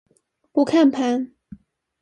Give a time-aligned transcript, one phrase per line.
[0.51, 1.35] 不看盤